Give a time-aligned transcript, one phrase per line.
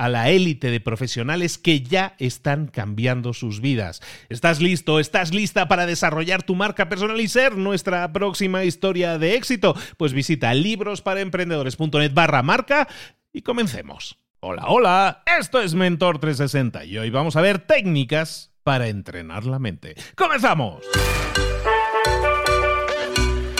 [0.00, 4.00] a la élite de profesionales que ya están cambiando sus vidas.
[4.30, 4.98] ¿Estás listo?
[4.98, 9.76] ¿Estás lista para desarrollar tu marca personal y ser nuestra próxima historia de éxito?
[9.98, 12.88] Pues visita librosparaemprendedores.net barra marca
[13.30, 14.18] y comencemos.
[14.40, 19.58] Hola, hola, esto es Mentor 360 y hoy vamos a ver técnicas para entrenar la
[19.58, 19.96] mente.
[20.16, 20.82] ¡Comenzamos!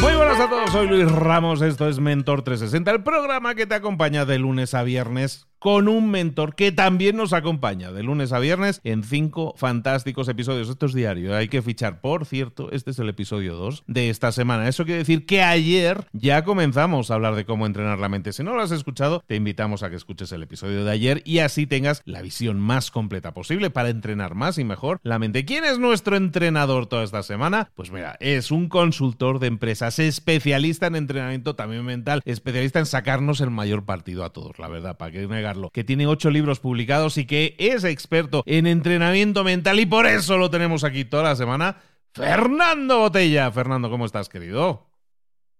[0.00, 3.74] Muy buenas a todos, soy Luis Ramos, esto es Mentor 360, el programa que te
[3.74, 8.38] acompaña de lunes a viernes con un mentor que también nos acompaña de lunes a
[8.38, 10.68] viernes en cinco fantásticos episodios.
[10.70, 12.00] Esto es diario, hay que fichar.
[12.00, 14.66] Por cierto, este es el episodio 2 de esta semana.
[14.68, 18.32] Eso quiere decir que ayer ya comenzamos a hablar de cómo entrenar la mente.
[18.32, 21.40] Si no lo has escuchado, te invitamos a que escuches el episodio de ayer y
[21.40, 25.44] así tengas la visión más completa posible para entrenar más y mejor la mente.
[25.44, 27.70] ¿Quién es nuestro entrenador toda esta semana?
[27.74, 33.42] Pues mira, es un consultor de empresas, especialista en entrenamiento también mental, especialista en sacarnos
[33.42, 35.26] el mayor partido a todos, la verdad, para que
[35.72, 40.36] que tiene ocho libros publicados y que es experto en entrenamiento mental y por eso
[40.36, 41.76] lo tenemos aquí toda la semana.
[42.12, 43.50] Fernando Botella.
[43.52, 44.89] Fernando, ¿cómo estás, querido?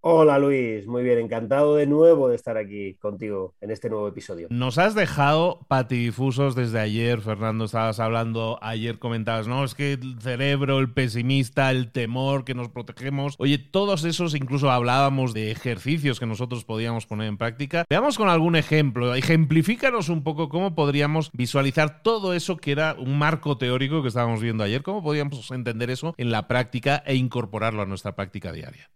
[0.02, 4.46] Hola Luis, muy bien, encantado de nuevo de estar aquí contigo en este nuevo episodio.
[4.48, 10.18] Nos has dejado patidifusos desde ayer, Fernando, estabas hablando, ayer comentabas, no, es que el
[10.18, 13.34] cerebro, el pesimista, el temor, que nos protegemos.
[13.36, 17.84] Oye, todos esos, incluso hablábamos de ejercicios que nosotros podíamos poner en práctica.
[17.90, 23.18] Veamos con algún ejemplo, ejemplifícanos un poco cómo podríamos visualizar todo eso que era un
[23.18, 27.82] marco teórico que estábamos viendo ayer, cómo podríamos entender eso en la práctica e incorporarlo
[27.82, 28.88] a nuestra práctica diaria.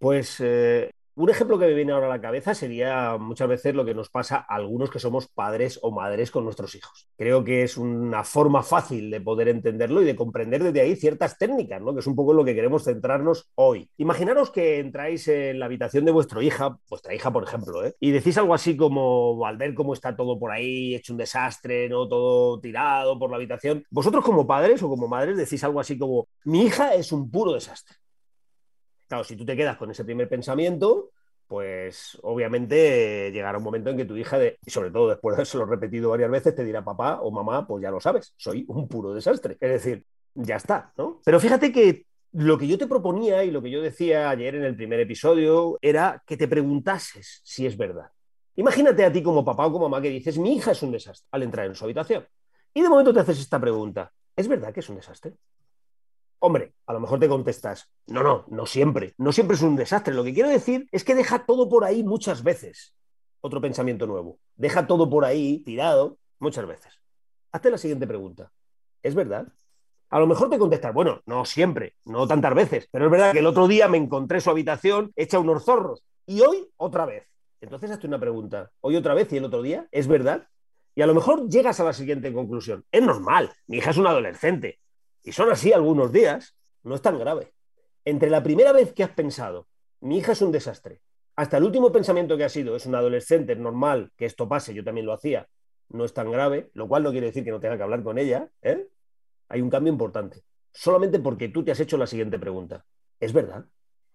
[0.00, 3.84] Pues eh, un ejemplo que me viene ahora a la cabeza sería muchas veces lo
[3.84, 7.10] que nos pasa a algunos que somos padres o madres con nuestros hijos.
[7.18, 11.36] Creo que es una forma fácil de poder entenderlo y de comprender desde ahí ciertas
[11.36, 11.92] técnicas, ¿no?
[11.92, 13.90] que es un poco lo que queremos centrarnos hoy.
[13.98, 17.94] Imaginaros que entráis en la habitación de vuestra hija, vuestra hija por ejemplo, ¿eh?
[18.00, 21.90] y decís algo así como al ver cómo está todo por ahí, hecho un desastre,
[21.90, 22.08] ¿no?
[22.08, 26.28] todo tirado por la habitación, vosotros como padres o como madres decís algo así como,
[26.44, 27.99] mi hija es un puro desastre.
[29.10, 31.10] Claro, si tú te quedas con ese primer pensamiento,
[31.48, 35.66] pues obviamente llegará un momento en que tu hija, y sobre todo después de haberlo
[35.66, 39.12] repetido varias veces, te dirá papá o mamá, pues ya lo sabes, soy un puro
[39.12, 39.56] desastre.
[39.60, 40.04] Es decir,
[40.34, 41.20] ya está, ¿no?
[41.24, 44.62] Pero fíjate que lo que yo te proponía y lo que yo decía ayer en
[44.62, 48.12] el primer episodio era que te preguntases si es verdad.
[48.54, 51.26] Imagínate a ti como papá o como mamá que dices, mi hija es un desastre
[51.32, 52.24] al entrar en su habitación.
[52.72, 55.32] Y de momento te haces esta pregunta, ¿es verdad que es un desastre?
[56.42, 60.14] Hombre, a lo mejor te contestas, no, no, no siempre, no siempre es un desastre.
[60.14, 62.94] Lo que quiero decir es que deja todo por ahí muchas veces.
[63.42, 64.38] Otro pensamiento nuevo.
[64.56, 66.98] Deja todo por ahí tirado muchas veces.
[67.52, 68.50] Hazte la siguiente pregunta.
[69.02, 69.48] ¿Es verdad?
[70.08, 73.38] A lo mejor te contestas, bueno, no siempre, no tantas veces, pero es verdad que
[73.38, 77.28] el otro día me encontré su habitación hecha unos zorros y hoy otra vez.
[77.60, 78.70] Entonces hazte una pregunta.
[78.80, 80.48] Hoy otra vez y el otro día, ¿es verdad?
[80.96, 82.84] Y a lo mejor llegas a la siguiente conclusión.
[82.90, 84.79] Es normal, mi hija es una adolescente,
[85.22, 87.52] y son así algunos días, no es tan grave.
[88.04, 89.68] Entre la primera vez que has pensado,
[90.00, 91.02] mi hija es un desastre,
[91.36, 94.74] hasta el último pensamiento que ha sido, es un adolescente, es normal que esto pase,
[94.74, 95.48] yo también lo hacía,
[95.88, 98.18] no es tan grave, lo cual no quiere decir que no tenga que hablar con
[98.18, 98.86] ella, ¿eh?
[99.48, 100.42] hay un cambio importante.
[100.72, 102.84] Solamente porque tú te has hecho la siguiente pregunta.
[103.18, 103.64] Es verdad.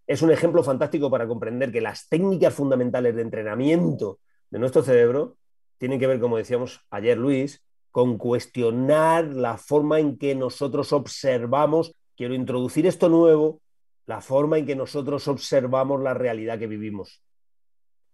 [0.07, 4.19] Es un ejemplo fantástico para comprender que las técnicas fundamentales de entrenamiento
[4.49, 5.37] de nuestro cerebro
[5.77, 7.65] tienen que ver, como decíamos ayer Luis,
[7.95, 13.61] con cuestionar la forma en que nosotros observamos, quiero introducir esto nuevo,
[14.05, 17.23] la forma en que nosotros observamos la realidad que vivimos.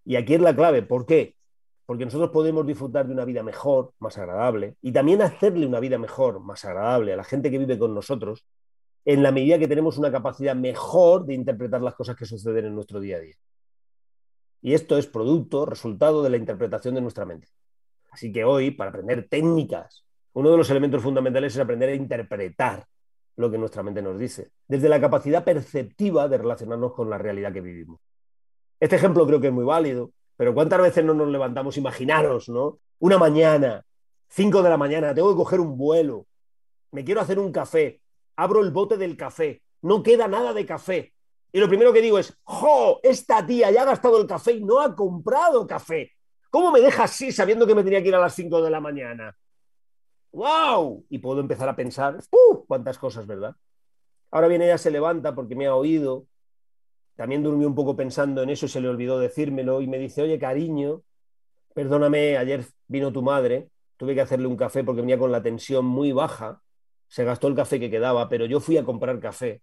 [0.05, 0.83] Y aquí es la clave.
[0.83, 1.35] ¿Por qué?
[1.87, 5.97] Porque nosotros podemos disfrutar de una vida mejor, más agradable, y también hacerle una vida
[5.97, 8.45] mejor, más agradable a la gente que vive con nosotros,
[9.03, 12.75] en la medida que tenemos una capacidad mejor de interpretar las cosas que suceden en
[12.75, 13.35] nuestro día a día.
[14.61, 17.47] Y esto es producto, resultado de la interpretación de nuestra mente.
[18.11, 22.85] Así que hoy, para aprender técnicas, uno de los elementos fundamentales es aprender a interpretar
[23.37, 27.51] lo que nuestra mente nos dice, desde la capacidad perceptiva de relacionarnos con la realidad
[27.51, 27.99] que vivimos.
[28.79, 31.77] Este ejemplo creo que es muy válido, pero ¿cuántas veces no nos levantamos?
[31.77, 32.79] Imaginaros, ¿no?
[32.99, 33.83] Una mañana,
[34.29, 36.27] 5 de la mañana, tengo que coger un vuelo,
[36.91, 38.01] me quiero hacer un café,
[38.35, 41.13] abro el bote del café, no queda nada de café.
[41.53, 42.99] Y lo primero que digo es, ¡jo!
[43.03, 46.11] Esta tía ya ha gastado el café y no ha comprado café.
[46.51, 48.79] ¿Cómo me deja así sabiendo que me tenía que ir a las 5 de la
[48.79, 49.35] mañana?
[50.31, 51.05] ¡Wow!
[51.09, 52.19] Y puedo empezar a pensar.
[52.67, 53.55] Cuántas cosas, ¿verdad?
[54.29, 56.27] Ahora bien, ella se levanta porque me ha oído.
[57.15, 59.81] También durmió un poco pensando en eso y se le olvidó decírmelo.
[59.81, 61.01] Y me dice, oye, cariño,
[61.73, 63.69] perdóname, ayer vino tu madre.
[63.97, 66.61] Tuve que hacerle un café porque venía con la tensión muy baja
[67.11, 69.61] se gastó el café que quedaba, pero yo fui a comprar café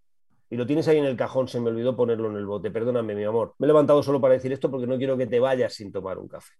[0.50, 2.70] y lo tienes ahí en el cajón, se me olvidó ponerlo en el bote.
[2.70, 3.55] Perdóname, mi amor.
[3.56, 6.19] Me he levantado solo para decir esto porque no quiero que te vayas sin tomar
[6.19, 6.52] un café.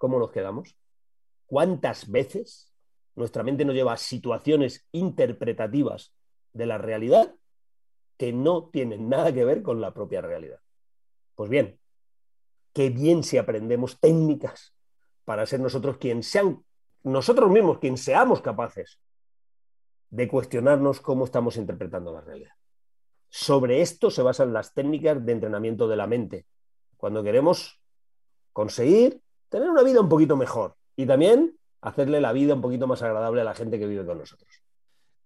[0.00, 0.74] ¿Cómo nos quedamos?
[1.44, 2.72] ¿Cuántas veces
[3.16, 6.14] nuestra mente nos lleva a situaciones interpretativas
[6.54, 7.34] de la realidad
[8.16, 10.58] que no tienen nada que ver con la propia realidad?
[11.34, 11.78] Pues bien,
[12.72, 14.74] qué bien si aprendemos técnicas
[15.26, 16.64] para ser nosotros quien sean,
[17.02, 19.02] nosotros mismos quien seamos capaces
[20.08, 22.54] de cuestionarnos cómo estamos interpretando la realidad.
[23.28, 26.46] Sobre esto se basan las técnicas de entrenamiento de la mente,
[26.96, 27.82] cuando queremos
[28.54, 29.20] conseguir
[29.50, 33.42] tener una vida un poquito mejor y también hacerle la vida un poquito más agradable
[33.42, 34.48] a la gente que vive con nosotros.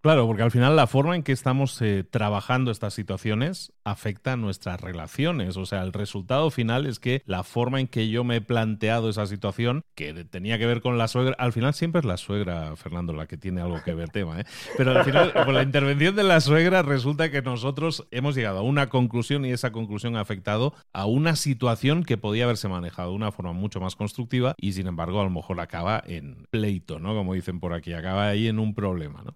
[0.05, 4.79] Claro, porque al final la forma en que estamos eh, trabajando estas situaciones afecta nuestras
[4.79, 5.57] relaciones.
[5.57, 9.09] O sea, el resultado final es que la forma en que yo me he planteado
[9.09, 12.77] esa situación, que tenía que ver con la suegra, al final siempre es la suegra,
[12.77, 14.45] Fernando, la que tiene algo que ver tema, ¿eh?
[14.77, 18.63] Pero al final, con la intervención de la suegra, resulta que nosotros hemos llegado a
[18.63, 23.17] una conclusión y esa conclusión ha afectado a una situación que podía haberse manejado de
[23.17, 27.15] una forma mucho más constructiva y sin embargo a lo mejor acaba en pleito, ¿no?
[27.15, 29.35] Como dicen por aquí, acaba ahí en un problema, ¿no?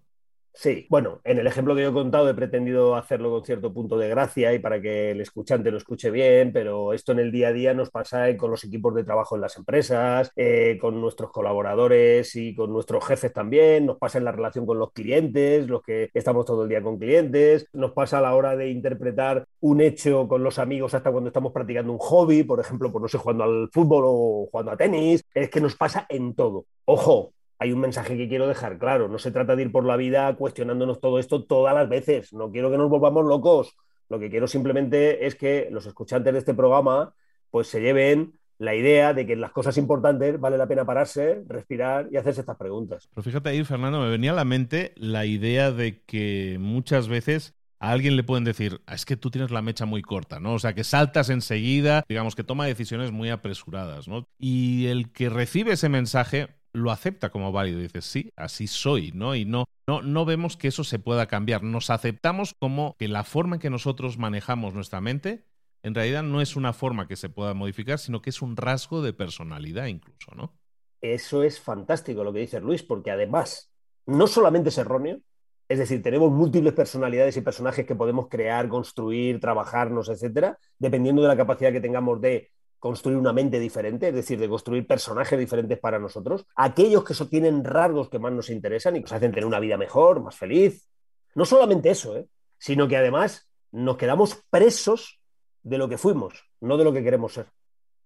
[0.60, 3.96] Sí, bueno, en el ejemplo que yo he contado he pretendido hacerlo con cierto punto
[3.96, 7.48] de gracia y para que el escuchante lo escuche bien, pero esto en el día
[7.48, 11.30] a día nos pasa con los equipos de trabajo en las empresas, eh, con nuestros
[11.30, 15.80] colaboradores y con nuestros jefes también, nos pasa en la relación con los clientes, los
[15.80, 19.80] que estamos todo el día con clientes, nos pasa a la hora de interpretar un
[19.80, 23.16] hecho con los amigos hasta cuando estamos practicando un hobby, por ejemplo, por no sé,
[23.16, 26.66] jugando al fútbol o jugando a tenis, es que nos pasa en todo.
[26.84, 29.08] Ojo, hay un mensaje que quiero dejar claro.
[29.08, 32.32] No se trata de ir por la vida cuestionándonos todo esto todas las veces.
[32.32, 33.76] No quiero que nos volvamos locos.
[34.08, 37.12] Lo que quiero simplemente es que los escuchantes de este programa
[37.50, 41.42] pues se lleven la idea de que en las cosas importantes vale la pena pararse,
[41.46, 43.08] respirar y hacerse estas preguntas.
[43.14, 47.54] Pero fíjate ahí, Fernando, me venía a la mente la idea de que muchas veces
[47.80, 50.54] a alguien le pueden decir, ah, es que tú tienes la mecha muy corta, ¿no?
[50.54, 54.26] O sea, que saltas enseguida, digamos que toma decisiones muy apresuradas, ¿no?
[54.38, 57.80] Y el que recibe ese mensaje lo acepta como válido.
[57.80, 59.34] Dice, sí, así soy, ¿no?
[59.34, 61.62] Y no, no, no vemos que eso se pueda cambiar.
[61.62, 65.44] Nos aceptamos como que la forma en que nosotros manejamos nuestra mente
[65.82, 69.02] en realidad no es una forma que se pueda modificar, sino que es un rasgo
[69.02, 70.52] de personalidad incluso, ¿no?
[71.00, 73.70] Eso es fantástico lo que dice Luis, porque además
[74.06, 75.20] no solamente es erróneo,
[75.68, 81.28] es decir, tenemos múltiples personalidades y personajes que podemos crear, construir, trabajarnos, etcétera, dependiendo de
[81.28, 85.78] la capacidad que tengamos de construir una mente diferente, es decir, de construir personajes diferentes
[85.78, 89.60] para nosotros, aquellos que tienen rasgos que más nos interesan y nos hacen tener una
[89.60, 90.88] vida mejor, más feliz.
[91.34, 92.28] No solamente eso, ¿eh?
[92.58, 95.20] sino que además nos quedamos presos
[95.62, 97.46] de lo que fuimos, no de lo que queremos ser.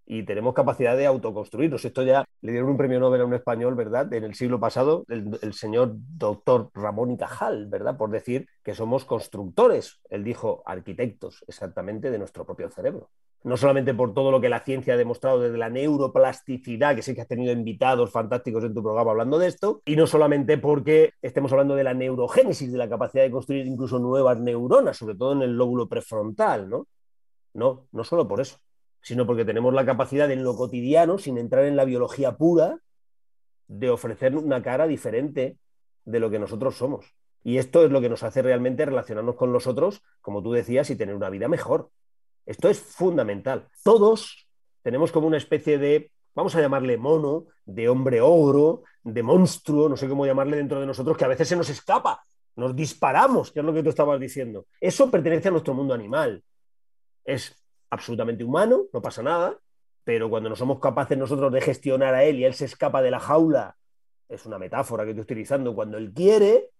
[0.04, 1.84] Y tenemos capacidad de autoconstruirnos.
[1.84, 4.12] Esto ya le dieron un premio Nobel a un español, ¿verdad?
[4.12, 7.96] En el siglo pasado, el, el señor doctor Ramón y Cajal, ¿verdad?
[7.96, 10.00] Por decir que somos constructores.
[10.10, 13.10] Él dijo arquitectos, exactamente, de nuestro propio cerebro
[13.44, 17.14] no solamente por todo lo que la ciencia ha demostrado desde la neuroplasticidad, que sé
[17.14, 21.14] que has tenido invitados fantásticos en tu programa hablando de esto, y no solamente porque
[21.22, 25.32] estemos hablando de la neurogénesis, de la capacidad de construir incluso nuevas neuronas, sobre todo
[25.32, 26.86] en el lóbulo prefrontal, ¿no?
[27.54, 28.58] No, no solo por eso,
[29.00, 32.78] sino porque tenemos la capacidad en lo cotidiano, sin entrar en la biología pura,
[33.66, 35.58] de ofrecer una cara diferente
[36.04, 37.14] de lo que nosotros somos.
[37.44, 40.90] Y esto es lo que nos hace realmente relacionarnos con los otros, como tú decías,
[40.90, 41.90] y tener una vida mejor.
[42.46, 43.68] Esto es fundamental.
[43.84, 44.48] Todos
[44.82, 49.96] tenemos como una especie de, vamos a llamarle mono, de hombre ogro, de monstruo, no
[49.96, 52.22] sé cómo llamarle dentro de nosotros, que a veces se nos escapa,
[52.56, 54.66] nos disparamos, que es lo que tú estabas diciendo.
[54.80, 56.42] Eso pertenece a nuestro mundo animal.
[57.24, 57.56] Es
[57.90, 59.56] absolutamente humano, no pasa nada,
[60.04, 63.10] pero cuando no somos capaces nosotros de gestionar a él y él se escapa de
[63.10, 63.76] la jaula,
[64.28, 66.70] es una metáfora que estoy utilizando, cuando él quiere,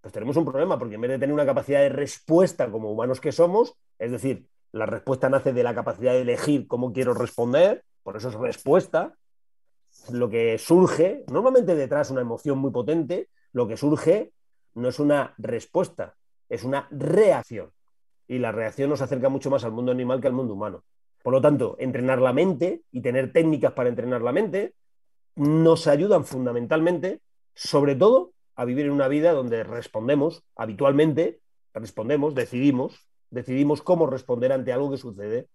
[0.00, 3.20] pues tenemos un problema, porque en vez de tener una capacidad de respuesta como humanos
[3.20, 4.46] que somos, es decir,
[4.76, 9.14] la respuesta nace de la capacidad de elegir cómo quiero responder, por eso es respuesta,
[10.10, 14.32] lo que surge, normalmente detrás una emoción muy potente, lo que surge
[14.74, 16.14] no es una respuesta,
[16.48, 17.70] es una reacción.
[18.28, 20.84] Y la reacción nos acerca mucho más al mundo animal que al mundo humano.
[21.22, 24.74] Por lo tanto, entrenar la mente y tener técnicas para entrenar la mente
[25.34, 27.20] nos ayudan fundamentalmente,
[27.54, 31.40] sobre todo, a vivir en una vida donde respondemos habitualmente,
[31.74, 35.48] respondemos, decidimos, decidimos cómo responder ante algo que sucede.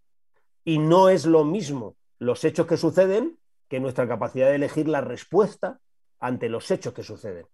[0.63, 3.38] Y no es lo mismo los hechos que suceden
[3.68, 5.80] que nuestra capacidad de elegir la respuesta
[6.20, 7.46] ante los hechos que suceden.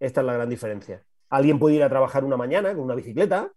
[0.00, 1.04] Esta es la gran diferencia.
[1.28, 3.50] Alguien puede ir a trabajar una mañana con una bicicleta,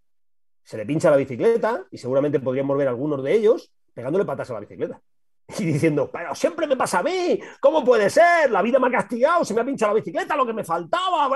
[0.63, 4.53] se le pincha la bicicleta y seguramente podrían volver algunos de ellos pegándole patas a
[4.53, 5.01] la bicicleta
[5.57, 8.51] y diciendo, pero siempre me pasa a mí, ¿cómo puede ser?
[8.51, 11.27] La vida me ha castigado, se me ha pinchado la bicicleta, lo que me faltaba,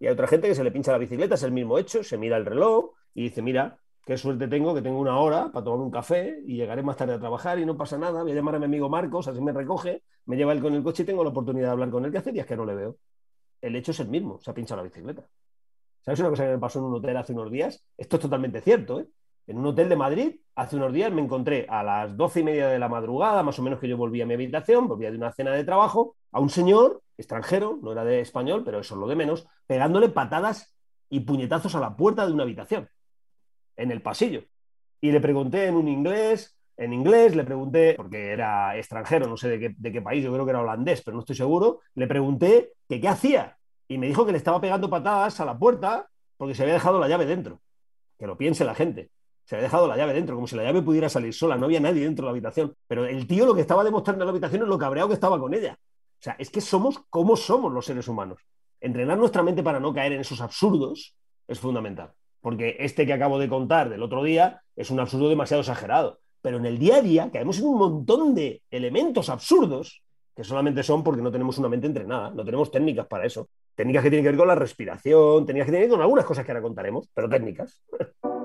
[0.00, 2.16] Y hay otra gente que se le pincha la bicicleta, es el mismo hecho, se
[2.18, 5.80] mira el reloj y dice, mira, qué suerte tengo, que tengo una hora para tomar
[5.80, 8.54] un café y llegaré más tarde a trabajar y no pasa nada, voy a llamar
[8.54, 11.24] a mi amigo Marcos, así me recoge, me lleva él con el coche y tengo
[11.24, 12.96] la oportunidad de hablar con él, que hace días que no le veo.
[13.60, 15.28] El hecho es el mismo, se ha pinchado la bicicleta.
[16.00, 17.84] ¿Sabes una cosa que me pasó en un hotel hace unos días?
[17.96, 19.06] Esto es totalmente cierto, ¿eh?
[19.48, 22.68] en un hotel de Madrid, hace unos días me encontré a las doce y media
[22.68, 25.32] de la madrugada, más o menos que yo volvía a mi habitación, volvía de una
[25.32, 29.08] cena de trabajo, a un señor extranjero, no era de español, pero eso es lo
[29.08, 30.74] de menos, pegándole patadas
[31.08, 32.88] y puñetazos a la puerta de una habitación,
[33.76, 34.44] en el pasillo.
[35.00, 39.48] Y le pregunté en un inglés, en inglés, le pregunté, porque era extranjero, no sé
[39.48, 42.06] de qué, de qué país, yo creo que era holandés, pero no estoy seguro, le
[42.06, 43.56] pregunté que qué hacía.
[43.88, 47.00] Y me dijo que le estaba pegando patadas a la puerta porque se había dejado
[47.00, 47.60] la llave dentro.
[48.18, 49.10] Que lo piense la gente
[49.48, 51.80] se había dejado la llave dentro, como si la llave pudiera salir sola, no había
[51.80, 52.74] nadie dentro de la habitación.
[52.86, 55.40] Pero el tío lo que estaba demostrando en la habitación es lo cabreado que estaba
[55.40, 55.78] con ella.
[56.20, 58.40] O sea, es que somos como somos los seres humanos.
[58.80, 62.12] Entrenar nuestra mente para no caer en esos absurdos es fundamental.
[62.40, 66.20] Porque este que acabo de contar del otro día es un absurdo demasiado exagerado.
[66.40, 70.02] Pero en el día a día caemos en un montón de elementos absurdos
[70.34, 73.48] que solamente son porque no tenemos una mente entrenada, no tenemos técnicas para eso.
[73.74, 76.24] Técnicas que tienen que ver con la respiración, técnicas que tienen que ver con algunas
[76.24, 77.82] cosas que ahora contaremos, pero técnicas.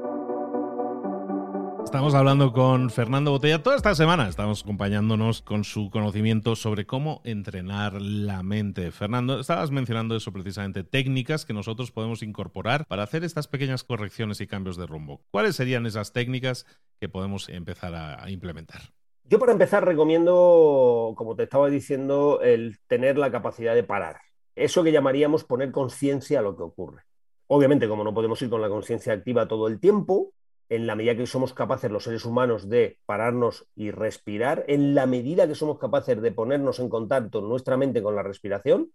[1.93, 4.27] Estamos hablando con Fernando Botella toda esta semana.
[4.27, 8.89] Estamos acompañándonos con su conocimiento sobre cómo entrenar la mente.
[8.89, 14.41] Fernando, estabas mencionando eso precisamente, técnicas que nosotros podemos incorporar para hacer estas pequeñas correcciones
[14.41, 15.21] y cambios de rumbo.
[15.29, 16.65] ¿Cuáles serían esas técnicas
[17.00, 18.81] que podemos empezar a, implementar?
[19.25, 24.17] Yo para empezar recomiendo, como te estaba diciendo, el tener la capacidad de parar.
[24.55, 27.03] Eso que llamaríamos poner conciencia a lo que ocurre.
[27.45, 30.33] Obviamente, como no podemos ir con la conciencia activa todo el tiempo,
[30.75, 35.05] en la medida que somos capaces los seres humanos de pararnos y respirar, en la
[35.05, 38.91] medida que somos capaces de ponernos en contacto nuestra mente con la respiración,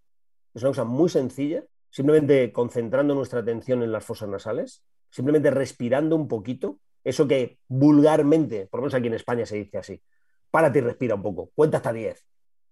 [0.54, 6.16] es una cosa muy sencilla, simplemente concentrando nuestra atención en las fosas nasales, simplemente respirando
[6.16, 10.02] un poquito, eso que vulgarmente, por lo menos aquí en España se dice así,
[10.50, 12.26] párate y respira un poco, cuenta hasta 10.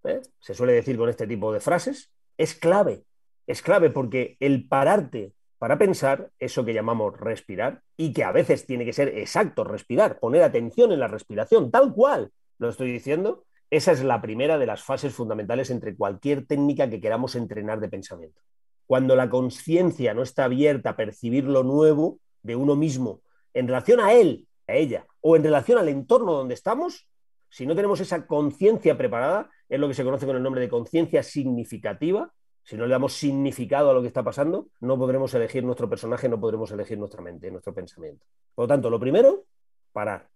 [0.05, 0.23] ¿eh?
[0.41, 3.05] Se suele decir con este tipo de frases, es clave,
[3.47, 5.33] es clave porque el pararte
[5.67, 10.21] para pensar eso que llamamos respirar y que a veces tiene que ser exacto respirar,
[10.21, 14.67] poner atención en la respiración, tal cual lo estoy diciendo, esa es la primera de
[14.67, 18.41] las fases fundamentales entre cualquier técnica que queramos entrenar de pensamiento.
[18.87, 23.99] Cuando la conciencia no está abierta a percibir lo nuevo de uno mismo en relación
[23.99, 27.09] a él, a ella, o en relación al entorno donde estamos,
[27.51, 30.69] si no tenemos esa conciencia preparada, es lo que se conoce con el nombre de
[30.69, 32.33] conciencia significativa,
[32.67, 36.29] si no le damos significado a lo que está pasando, no podremos elegir nuestro personaje,
[36.29, 38.27] no podremos elegir nuestra mente, nuestro pensamiento.
[38.57, 39.45] Por lo tanto, lo primero,
[39.93, 40.29] parar.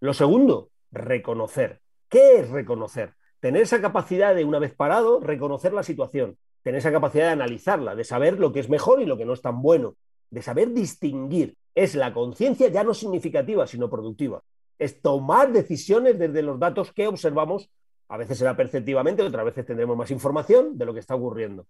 [0.00, 1.80] Lo segundo, reconocer.
[2.10, 3.14] ¿Qué es reconocer?
[3.40, 7.94] Tener esa capacidad de, una vez parado, reconocer la situación, tener esa capacidad de analizarla,
[7.94, 9.96] de saber lo que es mejor y lo que no es tan bueno,
[10.28, 11.56] de saber distinguir.
[11.74, 14.42] Es la conciencia ya no significativa, sino productiva.
[14.78, 17.70] Es tomar decisiones desde los datos que observamos
[18.08, 21.66] a veces será perceptivamente, otras veces tendremos más información de lo que está ocurriendo.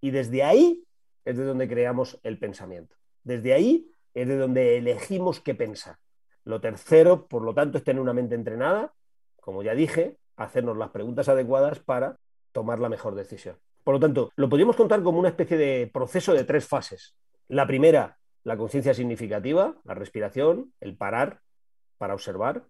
[0.00, 0.84] Y desde ahí
[1.24, 2.96] es de donde creamos el pensamiento.
[3.22, 5.96] Desde ahí es de donde elegimos qué pensar.
[6.44, 8.92] Lo tercero, por lo tanto, es tener una mente entrenada,
[9.40, 12.18] como ya dije, hacernos las preguntas adecuadas para
[12.52, 13.56] tomar la mejor decisión.
[13.84, 17.14] Por lo tanto, lo podríamos contar como una especie de proceso de tres fases.
[17.48, 21.40] La primera, la conciencia significativa, la respiración, el parar
[21.98, 22.64] para observar.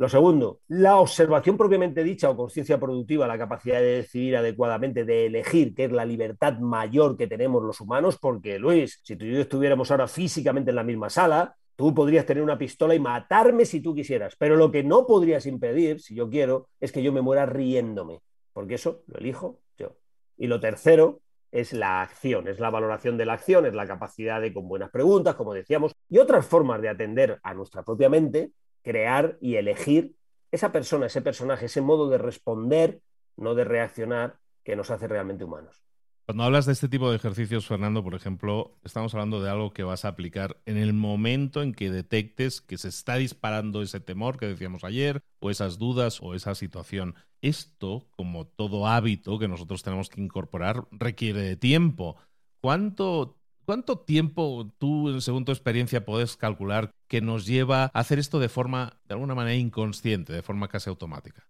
[0.00, 5.26] Lo segundo, la observación propiamente dicha o conciencia productiva, la capacidad de decidir adecuadamente, de
[5.26, 9.34] elegir, que es la libertad mayor que tenemos los humanos, porque Luis, si tú y
[9.34, 13.66] yo estuviéramos ahora físicamente en la misma sala, tú podrías tener una pistola y matarme
[13.66, 17.12] si tú quisieras, pero lo que no podrías impedir, si yo quiero, es que yo
[17.12, 18.22] me muera riéndome,
[18.54, 19.98] porque eso lo elijo yo.
[20.38, 21.20] Y lo tercero
[21.52, 24.88] es la acción, es la valoración de la acción, es la capacidad de, con buenas
[24.88, 28.52] preguntas, como decíamos, y otras formas de atender a nuestra propia mente,
[28.82, 30.14] crear y elegir
[30.50, 33.00] esa persona, ese personaje, ese modo de responder,
[33.36, 35.82] no de reaccionar, que nos hace realmente humanos.
[36.26, 39.82] Cuando hablas de este tipo de ejercicios, Fernando, por ejemplo, estamos hablando de algo que
[39.82, 44.38] vas a aplicar en el momento en que detectes que se está disparando ese temor
[44.38, 47.16] que decíamos ayer, o esas dudas, o esa situación.
[47.42, 52.16] Esto, como todo hábito que nosotros tenemos que incorporar, requiere de tiempo.
[52.60, 53.39] ¿Cuánto
[53.70, 58.48] ¿Cuánto tiempo tú, según tu experiencia, puedes calcular que nos lleva a hacer esto de
[58.48, 61.46] forma, de alguna manera, inconsciente, de forma casi automática?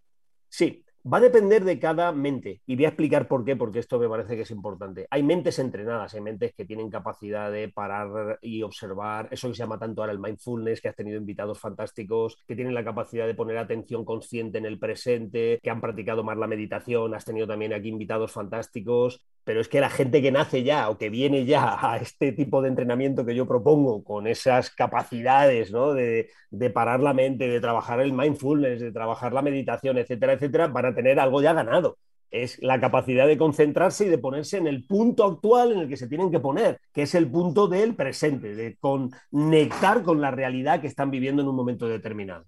[0.50, 3.98] Sí, Va a depender de cada mente y voy a explicar por qué, porque esto
[3.98, 5.06] me parece que es importante.
[5.10, 9.60] Hay mentes entrenadas, hay mentes que tienen capacidad de parar y observar, eso que se
[9.60, 13.34] llama tanto ahora el mindfulness, que has tenido invitados fantásticos, que tienen la capacidad de
[13.34, 17.72] poner atención consciente en el presente, que han practicado más la meditación, has tenido también
[17.72, 21.76] aquí invitados fantásticos, pero es que la gente que nace ya o que viene ya
[21.80, 25.92] a este tipo de entrenamiento que yo propongo con esas capacidades ¿no?
[25.92, 30.68] de, de parar la mente, de trabajar el mindfulness, de trabajar la meditación, etcétera, etcétera,
[30.68, 31.98] van a tener algo ya ganado.
[32.30, 35.96] Es la capacidad de concentrarse y de ponerse en el punto actual en el que
[35.96, 40.80] se tienen que poner, que es el punto del presente, de conectar con la realidad
[40.80, 42.44] que están viviendo en un momento determinado.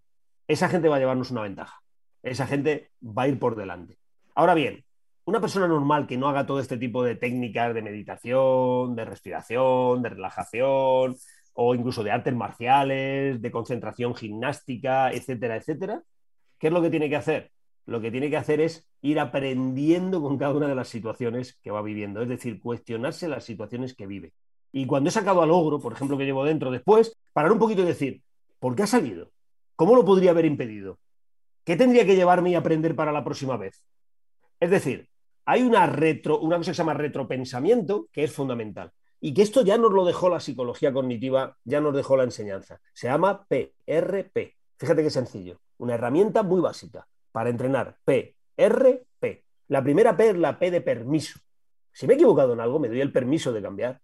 [0.47, 1.83] Esa gente va a llevarnos una ventaja.
[2.23, 3.99] Esa gente va a ir por delante.
[4.37, 4.85] Ahora bien,
[5.25, 10.03] una persona normal que no haga todo este tipo de técnicas de meditación, de respiración,
[10.03, 11.17] de relajación
[11.55, 16.03] o incluso de artes marciales, de concentración gimnástica, etcétera, etcétera,
[16.59, 17.53] ¿qué es lo que tiene que hacer?
[17.87, 21.71] lo que tiene que hacer es ir aprendiendo con cada una de las situaciones que
[21.71, 24.33] va viviendo, es decir, cuestionarse las situaciones que vive.
[24.71, 27.83] Y cuando he sacado al ogro, por ejemplo, que llevo dentro después, parar un poquito
[27.83, 28.23] y decir,
[28.59, 29.31] ¿por qué ha salido?
[29.77, 30.99] ¿Cómo lo podría haber impedido?
[31.65, 33.83] ¿Qué tendría que llevarme a aprender para la próxima vez?
[34.61, 35.09] Es decir,
[35.45, 38.93] hay una, retro, una cosa que se llama retropensamiento que es fundamental.
[39.21, 42.81] Y que esto ya nos lo dejó la psicología cognitiva, ya nos dejó la enseñanza.
[42.93, 44.57] Se llama PRP.
[44.79, 45.61] Fíjate qué sencillo.
[45.79, 49.45] Una herramienta muy básica para entrenar P, R, P.
[49.69, 51.39] La primera P es la P de permiso.
[51.93, 54.01] Si me he equivocado en algo, me doy el permiso de cambiar.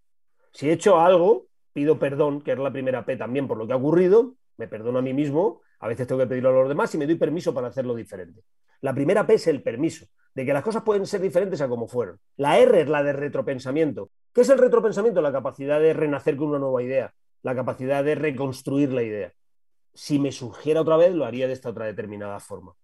[0.53, 3.72] Si he hecho algo, pido perdón, que es la primera P también por lo que
[3.72, 6.94] ha ocurrido, me perdono a mí mismo, a veces tengo que pedirlo a los demás
[6.94, 8.42] y me doy permiso para hacerlo diferente.
[8.81, 11.88] La primera P es el permiso, de que las cosas pueden ser diferentes a como
[11.88, 12.19] fueron.
[12.37, 14.11] La R es la de retropensamiento.
[14.33, 15.21] ¿Qué es el retropensamiento?
[15.21, 19.33] La capacidad de renacer con una nueva idea, la capacidad de reconstruir la idea.
[19.95, 22.77] Si me surgiera otra vez, lo haría de esta otra determinada forma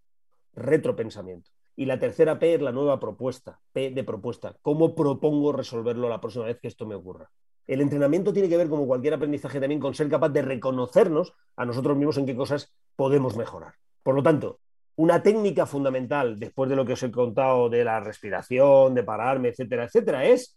[0.57, 1.51] retropensamiento.
[1.77, 4.57] Y la tercera P es la nueva propuesta, P de propuesta.
[4.63, 7.31] ¿Cómo propongo resolverlo la próxima vez que esto me ocurra?
[7.67, 11.65] El entrenamiento tiene que ver, como cualquier aprendizaje, también con ser capaz de reconocernos a
[11.65, 13.75] nosotros mismos en qué cosas podemos mejorar.
[14.03, 14.61] Por lo tanto,
[14.97, 19.49] una técnica fundamental, después de lo que os he contado de la respiración, de pararme,
[19.49, 20.57] etcétera, etcétera, es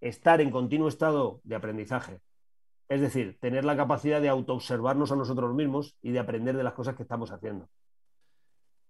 [0.00, 2.20] estar en continuo estado de aprendizaje.
[2.88, 6.74] Es decir, tener la capacidad de autoobservarnos a nosotros mismos y de aprender de las
[6.74, 7.68] cosas que estamos haciendo.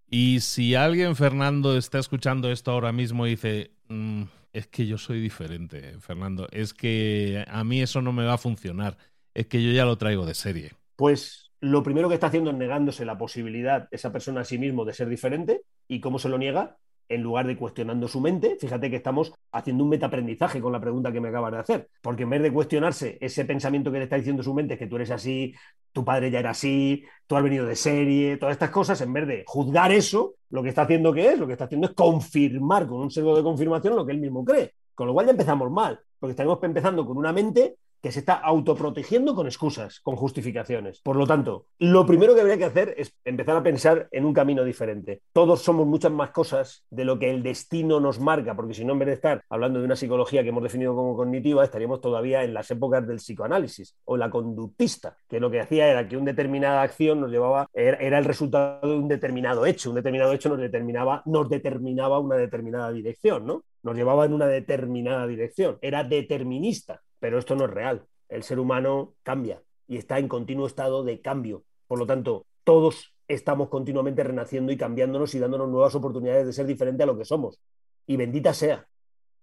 [0.09, 4.99] Y si alguien, Fernando, está escuchando esto ahora mismo y dice, mm, es que yo
[4.99, 8.97] soy diferente, Fernando, es que a mí eso no me va a funcionar,
[9.35, 10.73] es que yo ya lo traigo de serie.
[10.95, 14.85] Pues lo primero que está haciendo es negándose la posibilidad esa persona a sí mismo
[14.85, 15.63] de ser diferente.
[15.89, 16.77] ¿Y cómo se lo niega?
[17.09, 21.13] en lugar de cuestionando su mente, fíjate que estamos haciendo un metaaprendizaje con la pregunta
[21.13, 24.17] que me acabas de hacer, porque en vez de cuestionarse ese pensamiento que le está
[24.17, 25.55] diciendo su mente, que tú eres así,
[25.93, 29.27] tu padre ya era así, tú has venido de serie, todas estas cosas, en vez
[29.27, 32.87] de juzgar eso, lo que está haciendo que es, lo que está haciendo es confirmar
[32.87, 34.73] con un sesgo de confirmación lo que él mismo cree.
[34.95, 38.35] Con lo cual ya empezamos mal, porque estamos empezando con una mente que se está
[38.35, 41.01] autoprotegiendo con excusas, con justificaciones.
[41.01, 44.33] Por lo tanto, lo primero que habría que hacer es empezar a pensar en un
[44.33, 45.23] camino diferente.
[45.33, 48.93] Todos somos muchas más cosas de lo que el destino nos marca, porque si no,
[48.93, 52.45] en vez de estar hablando de una psicología que hemos definido como cognitiva, estaríamos todavía
[52.45, 56.27] en las épocas del psicoanálisis o la conductista, que lo que hacía era que una
[56.27, 59.91] determinada acción nos llevaba, era, el resultado de un determinado hecho.
[59.91, 63.65] Un determinado hecho nos determinaba, nos determinaba una determinada dirección, ¿no?
[63.83, 65.79] Nos llevaba en una determinada dirección.
[65.81, 68.07] Era determinista pero esto no es real.
[68.29, 71.65] El ser humano cambia y está en continuo estado de cambio.
[71.87, 76.67] Por lo tanto, todos estamos continuamente renaciendo y cambiándonos y dándonos nuevas oportunidades de ser
[76.67, 77.61] diferente a lo que somos.
[78.07, 78.87] Y bendita sea.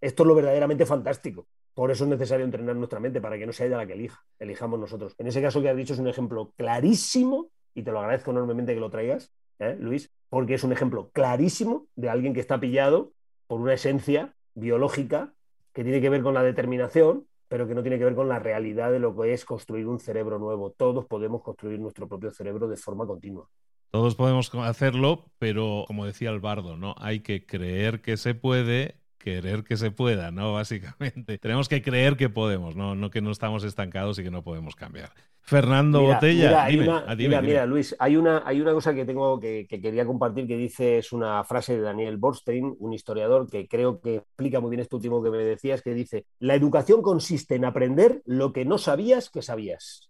[0.01, 1.47] Esto es lo verdaderamente fantástico.
[1.73, 4.23] Por eso es necesario entrenar nuestra mente para que no sea ella la que elija,
[4.37, 5.15] elijamos nosotros.
[5.17, 8.75] En ese caso que has dicho es un ejemplo clarísimo y te lo agradezco enormemente
[8.75, 13.13] que lo traigas, ¿eh, Luis, porque es un ejemplo clarísimo de alguien que está pillado
[13.47, 15.33] por una esencia biológica
[15.73, 18.39] que tiene que ver con la determinación, pero que no tiene que ver con la
[18.39, 20.71] realidad de lo que es construir un cerebro nuevo.
[20.71, 23.47] Todos podemos construir nuestro propio cerebro de forma continua.
[23.91, 26.95] Todos podemos hacerlo, pero como decía el bardo, ¿no?
[26.97, 30.53] Hay que creer que se puede querer que se pueda, ¿no?
[30.55, 31.37] Básicamente.
[31.37, 32.95] Tenemos que creer que podemos, ¿no?
[32.95, 35.11] No que no estamos estancados y que no podemos cambiar.
[35.45, 40.05] Fernando Botella, mira, mira, mira, Luis, hay una, hay una cosa que tengo que, quería
[40.05, 44.61] compartir que dice, es una frase de Daniel Borstein, un historiador que creo que explica
[44.61, 48.53] muy bien esto último que me decías, que dice, la educación consiste en aprender lo
[48.53, 50.09] que no sabías que sabías.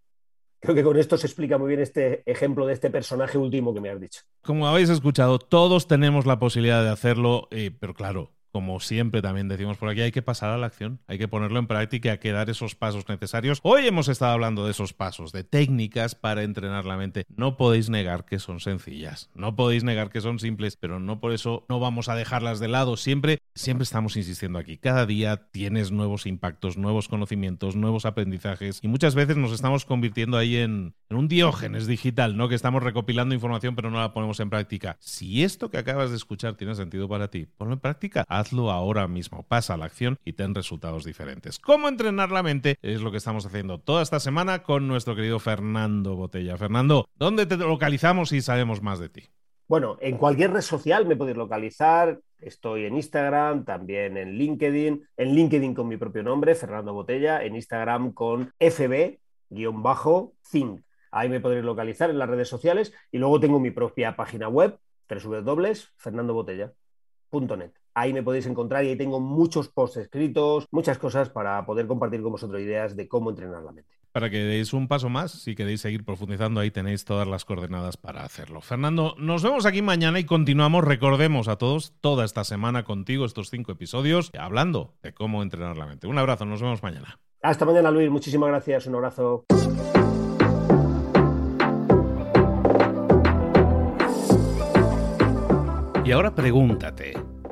[0.60, 3.82] Creo que con esto se explica muy bien este ejemplo de este personaje último que
[3.82, 4.22] me has dicho.
[4.44, 9.48] Como habéis escuchado, todos tenemos la posibilidad de hacerlo, eh, pero claro, como siempre también
[9.48, 12.18] decimos por aquí, hay que pasar a la acción, hay que ponerlo en práctica, hay
[12.20, 13.60] que dar esos pasos necesarios.
[13.64, 17.26] Hoy hemos estado hablando de esos pasos, de técnicas para entrenar la mente.
[17.36, 21.34] No podéis negar que son sencillas, no podéis negar que son simples, pero no por
[21.34, 22.96] eso no vamos a dejarlas de lado.
[22.96, 24.78] Siempre, siempre estamos insistiendo aquí.
[24.78, 30.38] Cada día tienes nuevos impactos, nuevos conocimientos, nuevos aprendizajes y muchas veces nos estamos convirtiendo
[30.38, 32.50] ahí en, un diógenes digital, ¿no?
[32.50, 34.98] Que estamos recopilando información pero no la ponemos en práctica.
[35.00, 39.08] Si esto que acabas de escuchar tiene sentido para ti, ponlo en práctica hazlo ahora
[39.08, 39.44] mismo.
[39.44, 41.60] Pasa a la acción y ten resultados diferentes.
[41.60, 42.78] ¿Cómo entrenar la mente?
[42.82, 46.58] Es lo que estamos haciendo toda esta semana con nuestro querido Fernando Botella.
[46.58, 49.30] Fernando, ¿dónde te localizamos y sabemos más de ti?
[49.68, 52.20] Bueno, en cualquier red social me podéis localizar.
[52.40, 55.08] Estoy en Instagram, también en LinkedIn.
[55.16, 57.42] En LinkedIn con mi propio nombre, Fernando Botella.
[57.44, 60.84] En Instagram con FB-Think.
[61.12, 62.94] Ahí me podréis localizar en las redes sociales.
[63.12, 64.78] Y luego tengo mi propia página web,
[65.08, 67.83] www.fernandobotella.net.
[67.96, 72.22] Ahí me podéis encontrar y ahí tengo muchos posts escritos, muchas cosas para poder compartir
[72.22, 73.90] con vosotros ideas de cómo entrenar la mente.
[74.12, 77.98] Para que deis un paso más, si queréis seguir profundizando, ahí tenéis todas las coordenadas
[77.98, 78.62] para hacerlo.
[78.62, 83.50] Fernando, nos vemos aquí mañana y continuamos, recordemos a todos, toda esta semana contigo, estos
[83.50, 86.06] cinco episodios, hablando de cómo entrenar la mente.
[86.06, 87.20] Un abrazo, nos vemos mañana.
[87.42, 88.10] Hasta mañana, Luis.
[88.10, 88.88] Muchísimas gracias.
[88.88, 89.46] Un abrazo.
[96.06, 97.14] Y ahora pregúntate.